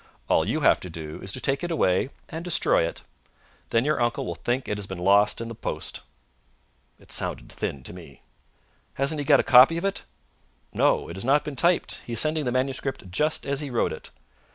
[0.27, 3.03] All you have to do is to take it away and destroy it.
[3.69, 5.99] Then your uncle will think it has been lost in the post."
[6.99, 8.23] It sounded thin to me.
[8.95, 10.05] "Hasn't he got a copy of it?"
[10.73, 12.01] "No; it has not been typed.
[12.03, 14.09] He is sending the manuscript just as he wrote it."